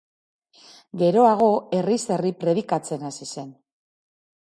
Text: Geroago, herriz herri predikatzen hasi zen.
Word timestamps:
Geroago, 1.01 1.51
herriz 1.81 2.01
herri 2.17 2.35
predikatzen 2.47 3.09
hasi 3.11 3.33
zen. 3.37 3.57